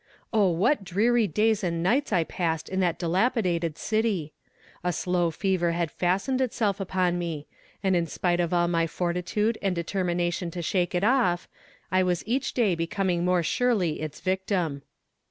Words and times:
Oh 0.33 0.49
what 0.49 0.83
dreary 0.83 1.27
days 1.27 1.63
and 1.63 1.83
nights 1.83 2.11
I 2.11 2.23
passed 2.23 2.69
in 2.69 2.79
that 2.79 2.97
dilapidated 2.97 3.77
city! 3.77 4.33
A 4.83 4.91
slow 4.91 5.29
fever 5.29 5.73
had 5.73 5.91
fastened 5.91 6.41
itself 6.41 6.79
upon 6.79 7.19
me, 7.19 7.45
and 7.83 7.95
in 7.95 8.07
spite 8.07 8.39
of 8.39 8.51
all 8.51 8.67
my 8.67 8.87
fortitude 8.87 9.59
and 9.61 9.75
determination 9.75 10.49
to 10.49 10.63
shake 10.63 10.95
it 10.95 11.03
off, 11.03 11.47
I 11.91 12.01
was 12.01 12.23
each 12.25 12.55
day 12.55 12.73
becoming 12.73 13.23
more 13.23 13.43
surely 13.43 13.99
its 14.01 14.21
victim. 14.21 14.81